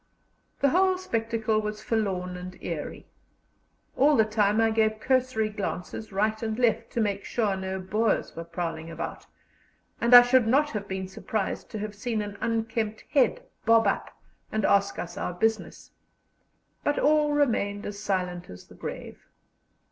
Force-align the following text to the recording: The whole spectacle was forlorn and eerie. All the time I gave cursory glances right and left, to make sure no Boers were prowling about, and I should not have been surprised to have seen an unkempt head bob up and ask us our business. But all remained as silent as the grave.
The 0.61 0.69
whole 0.69 0.97
spectacle 0.97 1.61
was 1.61 1.83
forlorn 1.83 2.35
and 2.35 2.57
eerie. 2.63 3.05
All 3.95 4.17
the 4.17 4.25
time 4.25 4.59
I 4.59 4.71
gave 4.71 4.99
cursory 4.99 5.49
glances 5.49 6.11
right 6.11 6.41
and 6.41 6.57
left, 6.57 6.89
to 6.93 7.01
make 7.01 7.23
sure 7.23 7.55
no 7.55 7.79
Boers 7.79 8.35
were 8.35 8.43
prowling 8.43 8.89
about, 8.89 9.27
and 10.01 10.15
I 10.15 10.23
should 10.23 10.47
not 10.47 10.71
have 10.71 10.87
been 10.87 11.07
surprised 11.07 11.69
to 11.69 11.77
have 11.77 11.93
seen 11.93 12.23
an 12.23 12.35
unkempt 12.41 13.03
head 13.11 13.43
bob 13.63 13.85
up 13.85 14.09
and 14.51 14.65
ask 14.65 14.97
us 14.97 15.17
our 15.19 15.33
business. 15.35 15.91
But 16.83 16.97
all 16.97 17.33
remained 17.33 17.85
as 17.85 17.99
silent 17.99 18.49
as 18.49 18.65
the 18.65 18.73
grave. 18.73 19.27